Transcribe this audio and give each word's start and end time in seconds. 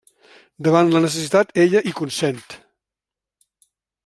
Davant 0.67 0.89
la 0.95 1.01
necessitat 1.03 1.53
ella 1.65 1.83
hi 1.85 1.93
consent. 2.01 2.43